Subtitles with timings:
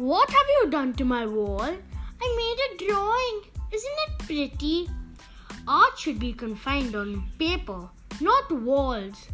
[0.00, 1.60] What have you done to my wall?
[1.60, 3.40] I made a drawing.
[3.70, 4.88] Isn't it pretty?
[5.68, 7.86] Art should be confined on paper,
[8.18, 9.28] not walls.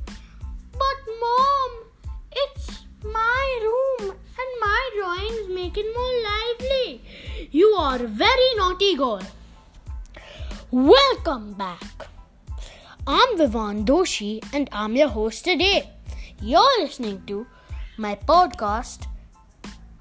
[0.72, 1.70] But, Mom,
[2.32, 7.00] it's my room and my drawings make it more lively.
[7.52, 9.22] You are a very naughty girl.
[10.72, 12.08] Welcome back.
[13.06, 15.92] I'm Vivan Doshi and I'm your host today.
[16.42, 17.46] You're listening to
[17.96, 19.06] my podcast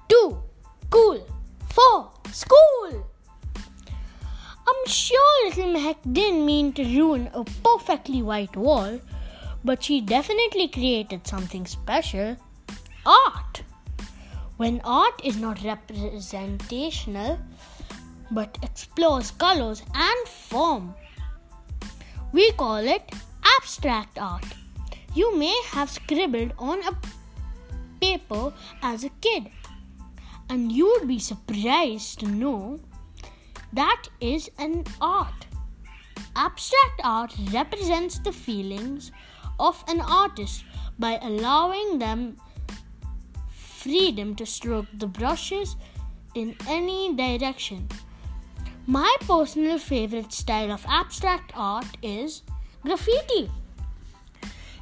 [0.08, 0.42] 2.
[0.86, 1.26] School.
[1.70, 3.06] For school.
[4.68, 9.00] I'm sure little Mac didn't mean to ruin a perfectly white wall,
[9.64, 12.36] but she definitely created something special
[13.04, 13.62] art.
[14.58, 17.40] When art is not representational
[18.30, 20.94] but explores colors and form,
[22.32, 23.12] we call it
[23.58, 24.46] abstract art.
[25.14, 26.96] You may have scribbled on a
[28.00, 29.50] paper as a kid
[30.48, 32.80] and you'd be surprised to know
[33.72, 35.46] that is an art.
[36.34, 39.12] Abstract art represents the feelings
[39.58, 40.64] of an artist
[40.98, 42.36] by allowing them
[43.48, 45.76] freedom to stroke the brushes
[46.34, 47.88] in any direction.
[48.86, 52.42] My personal favorite style of abstract art is
[52.82, 53.50] graffiti.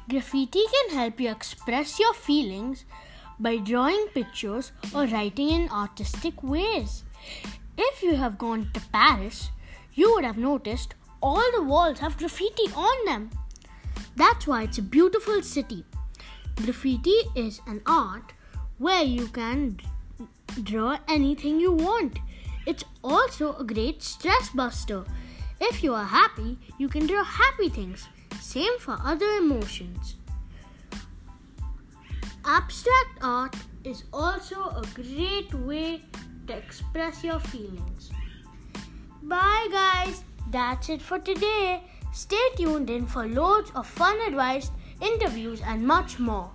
[0.09, 2.85] Graffiti can help you express your feelings
[3.39, 7.03] by drawing pictures or writing in artistic ways.
[7.77, 9.49] If you have gone to Paris,
[9.93, 13.29] you would have noticed all the walls have graffiti on them.
[14.15, 15.85] That's why it's a beautiful city.
[16.55, 18.33] Graffiti is an art
[18.77, 19.79] where you can
[20.63, 22.19] draw anything you want.
[22.65, 25.03] It's also a great stress buster.
[25.59, 28.07] If you are happy, you can draw happy things.
[28.39, 30.15] Same for other emotions.
[32.47, 36.03] Abstract art is also a great way
[36.45, 38.11] to express your feelings.
[39.23, 40.23] Bye, guys.
[40.51, 41.83] That's it for today.
[42.13, 44.69] Stay tuned in for loads of fun advice,
[45.01, 46.51] interviews, and much more.